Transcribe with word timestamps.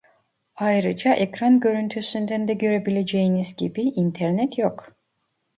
Ayrıca 0.55 1.13
ekran 1.13 1.59
görüntüsünden 1.59 2.47
de 2.47 2.53
görebileceğiniz 2.53 3.55
gibi, 3.55 3.81
internet 3.81 4.57
yok 4.57 4.95